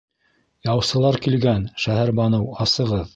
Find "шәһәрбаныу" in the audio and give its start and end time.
1.85-2.53